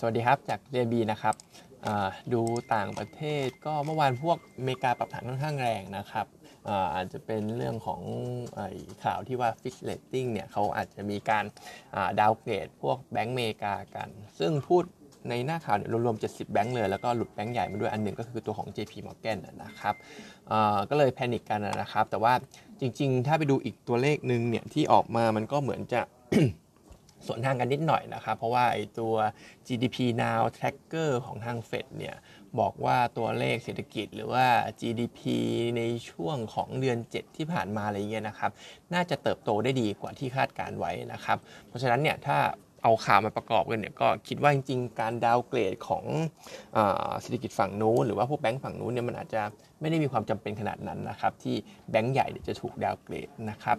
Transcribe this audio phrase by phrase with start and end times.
[0.00, 1.34] สวัสดีครับจากเรียบีนะครับ
[2.32, 2.42] ดู
[2.74, 6.26] ต่างประเทศก็เมื่อวานพวกอเมริกาปรับฐานค่อนข้างแรงนะครับ
[6.94, 8.00] อาจจะเป็นเรื่องของ
[9.04, 11.44] ข่าวที่ว่า Fitch Rating เนี่ยเขาอาจจะมีการ
[12.20, 14.08] ดาวเกรดพวกแบงก์อเมริกากัน
[14.38, 14.84] ซึ่งพูด
[15.28, 19.94] ในหน้าข่าวเนี่ยรวมๆ 70 แบงก์เลย แล้วก็หลุดแบงก์ใหญ่มาด้วยอันหนึ่งก็คือตัวของ JP Morgan นะครับ
[20.90, 22.34] ก็เลยแพนิคกันนะครับ แต่ว่า
[22.80, 26.00] จริงๆ ถ้าไปดูอีกตัวเลขหนึ่งเนี่ยที่ออกมามันก็เหมือนจะ
[27.26, 29.14] สวนทางกันนิดหน่อยนะครับ เพราะว่าไอ้ตัว
[29.66, 32.16] GDP now tracker ของทางเฟดเนี่ย
[32.60, 34.46] บอกว่าตัวเลขเศรษฐกิจหรือว่า
[34.80, 35.20] GDP
[35.76, 38.50] ในช่วงของเดือน 7 ที่ผ่านมาอะไรเงี้ยนะครับ
[38.94, 41.38] น่าจะเติบโตได้ดีกว่าที่คาดการไว้นะครับ
[41.68, 42.38] เพราะฉะนั้นเนี่ยถ้า
[42.84, 46.04] เอาข่าวมาประกอบกันเนี่ยก็คิดว่าจริงๆ การดาวเกรดของ
[47.20, 49.42] เศรษฐกิจฝั่งนู้นหรือว่าพวกแบงก์ฝั่งนู้นเนี่ยมันอาจจะ
[49.80, 51.56] ไม่ได้มีความจำเป็นขนาดนั้นนะครับที่
[51.90, 53.76] แบงก์ใหญ่จะถูกดาวเกรดนะครับ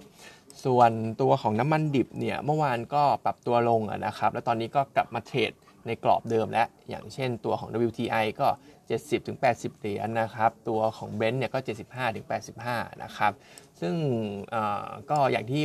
[0.63, 0.91] ส่วน
[1.22, 5.52] ตัวของน้ำมันดิบเนี่ยเมื่อวานก็ปรับตัวลงนะครับแล้วตอนนี้ก็กลับมาเทรด
[5.88, 8.48] ในกรอบเดิมแล้ว อย่างเช่นตัวของ WTI ก็
[9.13, 11.60] 70-80 เหรียญนะครับ ตัวของ Brent เนี่ยก็
[12.32, 13.32] 75-85 นะครับ
[13.82, 13.96] ซึ่ง
[15.10, 15.63] ก็อย่างที่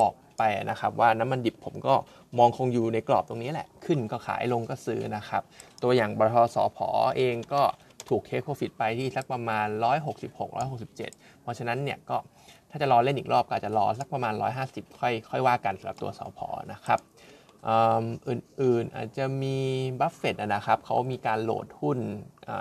[0.00, 1.94] บอก ไปนะครับว่าน้ำมันดิบผมก็
[2.38, 5.42] มองคงอยู่ในกรอบตรงนี้แหละ ขึ้นก็ขายลงก็ซื้อนะครับ
[5.82, 7.62] ตัวอย่างบทสพอเองก็
[8.08, 9.66] ถูกเคคโคฟิตไปที่สักประมาณ
[10.34, 10.96] 166-167
[11.42, 12.16] เพราะฉะนั้นเนี่ยก็
[12.70, 14.34] ถ้าจะรอเล่นอีกรอบก็อาจจะรอสักประมาณ
[14.66, 17.00] 150 ค่อยค่อยว่ากันสำหรับตัวสอพอนะครับ
[18.28, 19.56] อื่นๆอาจจะมี
[20.00, 21.98] บัฟเฟตนะครับเขามีการโหลดหุ้น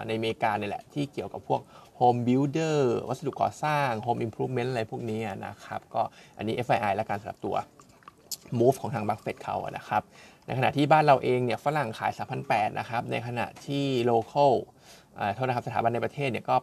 [0.08, 1.61] ในอเมริกาเนี่ยแหละที่เกี่ยวกับพวก
[2.00, 2.78] Home Builder
[3.09, 6.02] วัสดุก่อสร้าง Home Improvement อะไรพวกนี้นะครับ ก็
[6.38, 7.56] อันนี้ FII และการสำหรับตัว
[8.59, 10.02] move ของทางบัฟเฟตเขานะครับ
[10.45, 12.12] ในขณะที่บ้านเราเองเนี่ยฝรั่งขาย
[12.45, 14.54] 3,800 นะครับ ในขณะที่ local
[15.36, 16.56] โทษนะครับสถาบันในประเทศเนี่ยก็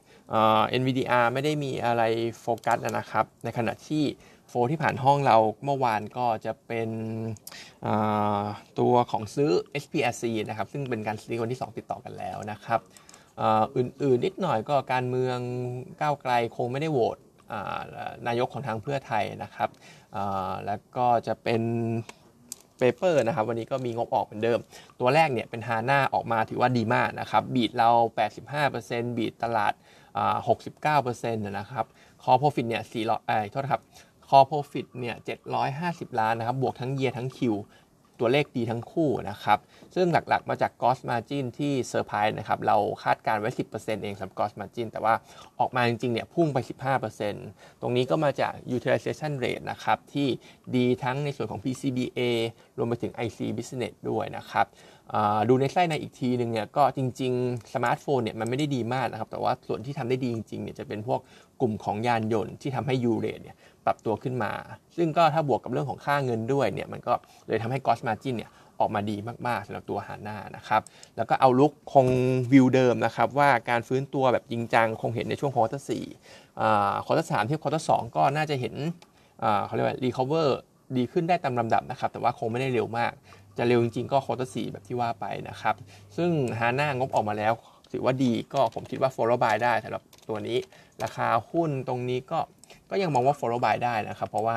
[0.00, 2.02] 800 NVDR ไม่ได้มีอะไร
[2.40, 4.04] โฟกัสนะครับ ในขณะที่
[4.48, 6.90] โฟที่ผ่านห้องเราเมื่อวานก็จะเป็น
[8.78, 9.50] ตัวของซื้อ
[9.82, 12.80] SPRC นะครับ ซึ่งเป็นการซื้อวันที่ 2 ติดต่อกันแล้วนะครับ
[13.76, 15.38] อื่นๆนิดหน่อยก็การเมือง
[16.00, 17.16] ก้าวไกลคงไม่ได้โหวต
[18.26, 19.70] นายกของทางเพื่อไทยนะครับ
[20.66, 21.62] แล้วก็จะเป็น
[22.78, 24.58] paper นะครับวันนี้ก็มีงบออกเหมือนเดิม
[25.00, 27.90] ตัวแรกเนี่ยเป็น HANA ออกมาถือว่าดีมากนะครับ beat เรา
[28.52, 29.72] 85% beat ตลาด
[30.56, 31.86] 69%นะครับ
[32.22, 33.82] core profit เนี่ย400เอ้โทษครับ
[34.28, 35.16] core profit เนี่ย
[35.68, 37.54] 750 ล้านนะครับบวกทั้ง year ทั้ง Q
[38.20, 39.58] ตัวเลขดีทั้งคู่นะครับ
[39.94, 45.14] ซึ่งหลักๆมาจาก gross margin ที่เซอร์ไพรส์นะครับ เราคาดการณ์ไว้ 10%เองสำหรับ gross margin แต่ว่า
[45.60, 46.58] ออกมาจริงๆเนี่ยพุ่งไป
[47.18, 50.28] 15%ตรงนี้ก็มาจาก utilization rate นะครับ ที่
[50.76, 52.20] ดีทั้งในส่วนของ PCBA
[52.78, 54.66] รวมไปถึง IC business ด้วยนะครับ
[55.48, 61.20] ดูในไส้ในอีกทีหนึ่งเนี่ยก็จริง ๆ สมาร์ทโฟนเนี่ยมันไม่ได้ดีมากนะครับ แต่ว่าส่วนที่ทำได้ดีจริงๆเนี่ยจะเป็นพวก
[61.60, 64.52] กลุ่มของยานยนต์ที่ทำให้ U-rate เนี่ยปรับตัวขึ้นมา
[64.96, 67.12] ซึ่งก็ถ้าบวกกับเรื่องของค่าเงินด้วยเนี่ยมันก็
[67.48, 70.82] เลยทำให้ gross margin เนี่ยออกมาดีมากๆสำหรับตัวฮาน่านะครับ
[71.16, 72.06] แล้วก็ outlook คง
[72.52, 76.04] วิวเดิมนะครับว่าการฟื้นตัวแบบจริงจังคงเห็นในช่วง quarter สี่
[77.04, 78.74] quarter สามเทียบ quarter สองก็น่าจะเห็น
[79.66, 80.58] เขาเรียกว่า recover
[80.96, 83.12] ดีขึ้นได้ตามลำดับนะครับ แต่ว่าคงไม่ได้เร็วมาก
[83.58, 85.74] จะเร็วจริงๆ ก็ quarter สี่แบบที่ว่าไปนะครับ
[86.16, 87.52] ซึ่งฮาน่างบออกมาแล้ว
[87.92, 90.58] ถือว่าดีก็ผมคิดว่า follow buy ได้สำหรับตัวนี้
[91.02, 92.40] ราคาหุ้นตรงนี้ก็
[92.90, 94.56] ก็ยังมองว่า follow buy ได้นะครับ เพราะว่า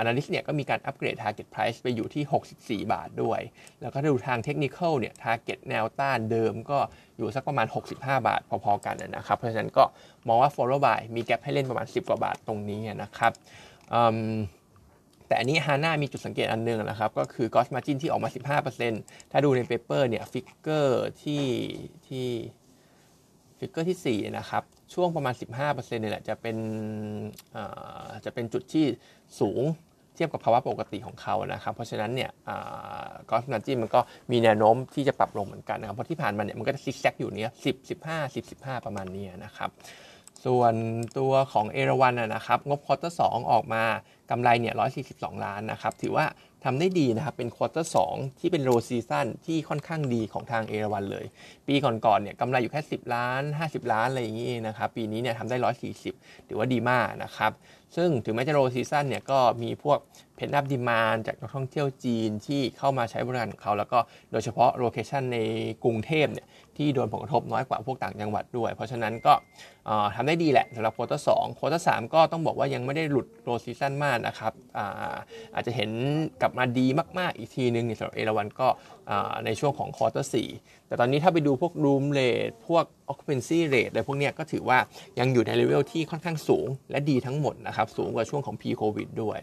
[0.00, 3.40] analyst เนี่ยก็มีการ upgrade target price ไปอยู่ที่ 64 บาทด้วย
[3.80, 6.78] แล้วก็ดูทางเทคนิคเนี่ย target แนวต้านเดิมก็
[7.18, 9.84] อยู่สักประมาณ 65 บาท พอๆกันนะครับ เพราะฉะนั้นก็
[10.28, 13.32] มองว่า follow buy มี gap ให้เล่นประมาณ 10 กว่าบาทตรงนี้นะครับ
[15.32, 18.30] แต่อันนี้ฮาน่ามีจุดสังเกตอันนึงนะครับ ก็คือ gross margin ที่ออกมา
[18.80, 21.44] 15%ถ้าดูใน paper เนี่ย figure ที่
[22.06, 22.26] ที่
[23.58, 24.62] figure ที่ 4 นะครับ
[24.94, 26.56] ช่วงประมาณ 15%เนี่ยแหละจะเป็น
[28.24, 28.84] จะเป็นจุดที่
[29.40, 29.62] สูง
[30.14, 32.30] เทียบกับภาวะปกติของเขานะครับ เพราะฉะนั้นเนี่ย
[33.30, 34.00] gross margin มันก็
[34.32, 39.70] มีแนวโน้มที่จะปรับลงเหมือนกันนะครับ เพราะที่ผ่านมาเนี่ยมันก็จะซิกแซกอยู่เนี้ย10 15 10 15ประมาณนี้นะครับ
[40.44, 40.74] ส่วน
[41.18, 43.20] ตัวของเอราวันนะครับงบ quarter สอง
[43.52, 43.84] ออกมา
[44.30, 44.74] กำไรเนี่ย
[45.08, 46.26] 142 ล้านนะครับถือว่า
[46.64, 47.96] ทำได้ดีนะครับเป็น quarter สอง
[48.40, 51.26] ที่เป็น low season ที่ค่อนข้างดีของทางเอราวันเลย
[51.66, 55.56] ปีก่อนๆเนี่ยกำไรอยู่แค่ 10 ล้าน 50 ล้านอะไรอย่างนี้นะครับปีนี้เนี่ยทำได้
[56.02, 57.52] 140 ถือว่าดีมากนะครับ
[57.96, 59.98] ซึ่งถึงแม้จะ low season เนี่ยก็มีพวก
[60.36, 63.98] pent-up demand จากนักท่องเที่ยวจีนที่เข้ามาใช้บริการของเขา แล้วก็
[64.32, 65.38] โดยเฉพาะ location ใน
[65.84, 66.46] กรุงเทพเนี่ย
[66.76, 69.34] ที่โดนผลกระทบน้อยกว่าพวกต่างจังหวัดด้วย เพราะฉะนั้นก็
[70.14, 75.14] ทำได้ดีแหละสำหรับ quarter สอง quarter สามก็ต้องบอกว่ายังไม่ได้หลุด low season มากนะครับอา
[75.54, 75.90] อาจจะเห็น
[76.40, 76.86] กลับมาดี
[77.18, 78.68] มาก ๆ อีกทีนึงในสำหรับเอราวันก็
[79.44, 80.34] ในช่วงของ quarter สี่
[80.86, 84.78] แต่ตอนนี้ถ้าไปดูพวก room rate พวก occupancy rate อะไรพวกนี้ก็ถือว่า
[85.18, 89.38] ยังอยู่ในเลเวลที่ค่อนข้างสูงและดีทั้งหมดนะครับนะครับสูงกว่าช่วงของ pre covid ด้วย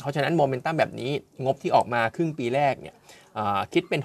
[0.00, 1.10] เพราะฉะนั้นโมเมนตัมแบบนี้
[1.44, 2.96] งบที่ออกมาครึ่งปีแรกเนี่ย
[3.72, 4.00] คิดเป็น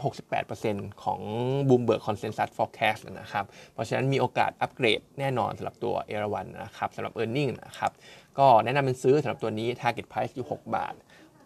[0.50, 1.20] 68%ของ
[1.68, 7.92] Bloomberg Consensus Forecast นะครับ เพราะฉะนั้นมีโอกาสอัปเกรดแน่นอนสำหรับตัวเอราวันนะครับสำหรับ e a r n i n g นะครับ
[8.40, 10.94] ก็แนะนำเป็นซื้อสำหรับตัวนี้ Target Price อยู่ 6 บาท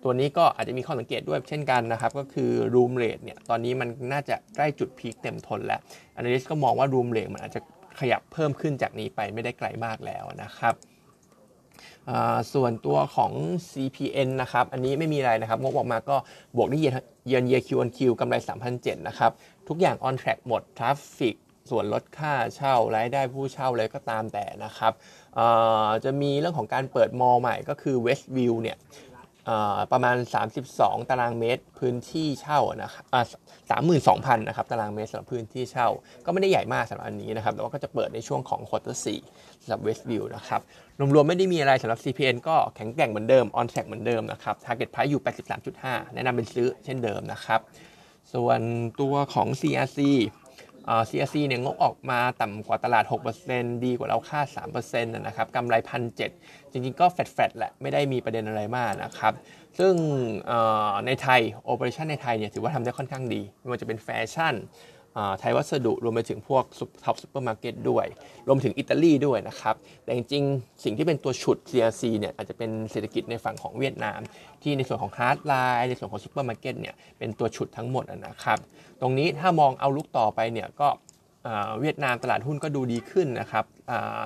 [0.04, 5.80] ตัวนี้ก็อาจจะมีข้อสังเกตด้วยเช่นกันนะครับ ก็คือ Room Rate เนี่ย ตอนนี้มันน่าจะใกล้จุดพีคเต็มทนแล้ว
[6.20, 7.62] Analyst ก็มองว่า Room Rate มันอาจจะ
[8.00, 10.74] ขยับเพิ่มขึ้นจากนี้ไปไม่ได้ไกลมากแล้วนะครับ
[12.54, 13.32] ส่วนตัวของ
[13.72, 16.18] CPN นะครับ อันนี้ไม่มีอะไรนะครับ งบออกมาก็
[16.56, 18.36] บวกได้ year on year Q on Q กำไร
[18.72, 19.32] 3,007นะครับ
[19.68, 21.36] ทุกอย่าง on track หมด traffic
[21.70, 24.94] ส่วนลดค่าเช่ารายได้ผู้เช่าเลยก็ตามแต่นะครับ
[26.04, 28.78] จะมีเรื่องของการเปิด mall ใหม่ก็คือ Westville เนี่ย
[29.92, 30.16] ประมาณ
[30.64, 33.04] 32 ตารางเมตรพื้นที่เช่านะครับ
[33.70, 35.88] สามหมื่นสองพันนะครับตารางเมตรสำหรับพื้นที่เช่า
[36.26, 39.20] ก็ไม่ได้ใหญ่มากสำหรับอันนี้นะครับ แต่ว่าก็จะเปิดในช่วงของ quarter สี่
[39.62, 40.62] สำหรับ Westville นะครับ
[41.14, 45.22] รวมๆไม่ได้มีอะไรสำหรับ CPN ก็แข็งแกร่งเหมือนเดิม on track เหมือนเดิมนะครับ Target Price อยู่
[45.68, 47.60] 83.5 แนะนำเป็นซื้อเช่นเดิมนะครับ
[48.34, 48.60] ส่วน
[49.02, 50.00] ตัวของ CRC
[51.10, 53.06] CRC เนี่ยงบออกมาต่ำกว่าตลาด
[53.44, 54.48] 6%ดีกว่าเราคาด
[54.78, 59.34] 3%นะครับกำไรพันเจริงๆ ก็แฟดๆแหละไม่ได้มีประเด็นอะไรมากนะครับ
[59.80, 59.94] ซึ่ง
[61.06, 64.54] ในไทย operation ในไทยเนี่ยถือว่าทำได้ค่อนข้างดีไม่ว่าจะเป็นแฟชั่น
[65.40, 66.64] ไทยวัสดุรวมไปถึงพวก
[67.04, 68.06] ท็อปซูเปอร์มาร์เก็ตด้วย
[68.48, 74.20] รวมถึงอิตาลีด้วยนะครับ แต่จริงๆ สิ่งที่เป็นตัวฉุด CRC เนี่ยอาจจะเป็นเศรษฐกิจในฝั่งของเวียดนาม
[74.64, 78.60] ที่ในส่วนของ hardline ในส่วนของซูเปอร์มาร์เก็ตเนี่ยเป็นตัวฉุดทั้งหมดนะครับ
[79.02, 80.90] ตรงนี้ถ้ามอง outlook ต่อไปเนี่ยก็
[81.80, 83.66] เวียดนามตลาดหุ้นก็ดูดีขึ้นนะครับ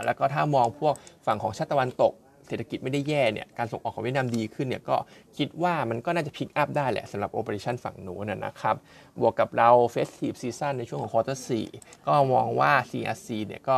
[0.05, 0.93] แล้วก็ถ้ามองพวก
[1.25, 2.13] ฝั่งของชาติตะวันตก
[2.47, 4.95] เศรษฐกิจไม่ได้แย่เนี่ยการส่งออกของเวียดนามดีขึ้นเนี่ยก็
[5.37, 8.75] คิดว่ามันก็น่าจะ pick up ได้แหละสำหรับ operation ฝั่งนู้นนะครับ
[9.19, 11.67] บวกกับเรา festive season ในช่วงของ quarter สี่
[12.07, 13.77] ก็มองว่า CRC เนี่ยก็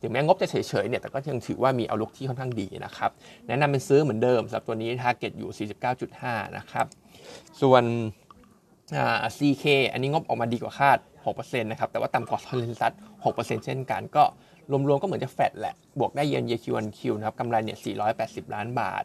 [0.00, 3.10] ถึงแม้งบจะเฉยๆเนี่ยแต่ก็ยังถือว่ามี outlook ที่ค่อนข้างดีนะครับ
[3.48, 5.68] แนะนำเป็นซื้อเหมือนเดิมสำหรับตัวนี้ target อยู่
[6.08, 6.86] 49.5 นะครับ
[7.62, 7.84] ส่วน
[9.38, 10.98] CK อันนี้งบออกมาดีกว่าคาด
[11.30, 12.92] 6%นะครับ แต่ว่าต่ำกว่า consensus
[13.24, 14.24] 6%เช่นกัน ก็
[14.88, 17.78] รวมๆก็เหมือนจะแฟดแหละ บวกได้ year on year Q on Q นะครับกำไรเนี่ย
[18.16, 19.04] 480 ล้านบาท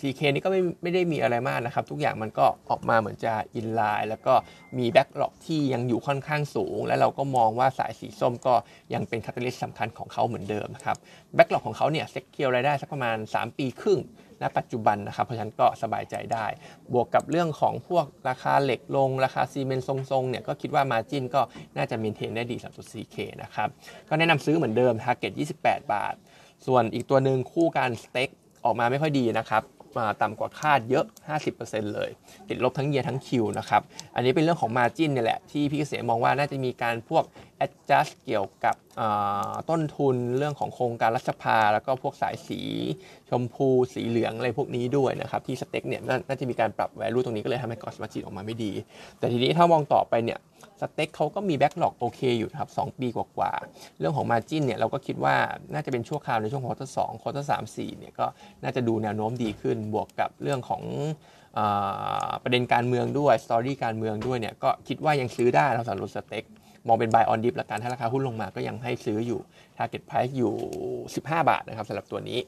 [0.00, 4.34] CK นี่ก็ไม่ไม่ได้มีอะไรมากนะครับ ทุกอย่างมันก็ออกมาเหมือนจะ in line แล้วก็
[4.78, 8.54] มี backlog ที่ยังอยู่ค่อนข้างสูง และเราก็มองว่าสายสีส้มก็
[8.94, 10.96] ยังเป็น catalyst สำคัญของเขาเหมือนเดิมนะครับ
[11.34, 14.00] backlog ของเขาเนี่ย secure รายได้สักประมาณ 3 ปีครึ่ง
[14.42, 16.46] ณปัจจุบันนะครับ เพราะฉะนั้นก็สบายใจได้
[16.92, 21.40] บวกกับเรื่องของพวกราคาเหล็กลง ราคาซีเมนต์ทรงๆเนี่ยก็คิดว่า margin ก็
[21.76, 23.68] น่าจะ maintain ได้ดีสำหรับตัว CK นะครับ
[24.08, 26.14] ก็แนะนำซื้อเหมือนเดิม Target 28 บาท
[26.66, 28.30] ส่วนอีกตัวหนึ่งคู่กัน STEC
[28.64, 29.62] ออกมาไม่ค่อยดีนะครับ
[29.98, 31.04] มาต่ำกว่าคาดเยอะ
[31.50, 32.10] 50%เลย
[32.48, 33.82] ติดลบทั้ง year ทั้ง Q นะครับ
[34.14, 37.24] อันนี้เป็นเรื่องของ margin เนี่ยแหละ ที่พี่เกษมมองว่าน่าจะมีการพวก
[37.64, 38.76] adjust เกี่ยวกับ
[39.70, 42.60] ต้นทุนเรื่องของโครงการรัฐสภา แล้วก็พวกสายสี
[43.30, 48.72] ชมพูสีเหลืองอะไรพวกนี้ด้วยนะครับ ที่ STEC เนี่ยน่าจะมีการปรับ value ตรงนี้ก็เลยทำให้ gross margin ออกมาไม่ดี
[49.18, 50.38] แต่ทีนี้ถ้ามองต่อไปเนี่ย
[50.80, 55.36] STEC เขาก็มี backlog โอเคอยู่ครับสปีกว่าๆ เรื่องของ margin เนี่ยเราก็คิดว่า
[55.72, 58.26] น่าจะเป็นชั่วคราวในช่วง quarter สอง quarter สามสี่เนี่ยก็
[58.62, 60.82] น่าจะดูแนวโน้มดีขึ้นบวกกับเรื่องของ
[62.42, 66.44] ประเด็นการเมืองด้วย story การเมืองด้วยเนี่ยก็คิดว่ายังซื้อได้เราสำหรับ STEC
[66.86, 69.40] มองเป็น buy on dip ละกันถ้าราคาหุ้นลงมาก็ยังให้ซื้ออยู่
[69.76, 70.52] target price อยู่
[71.26, 72.38] 15 บาทนะครับสำหรับตัวนี้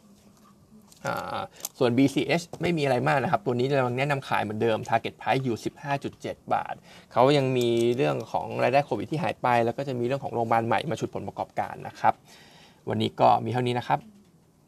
[1.78, 5.56] ส่วน BCH ไม่มีอะไรมากนะครับ ตัวนี้เราแนะนำขายเหมือนเดิม Target Price อยู่
[6.04, 6.74] 15.7 บาท
[7.12, 12.14] เขายังมีเรื่องของรายได้โควิดที่หายไป แล้วก็จะมีเรื่องของโรงพยาบาลใหม่มาชุดผลประกอบการนะครับ
[12.88, 14.19] วันนี้ก็มีเท่านี้นะครับ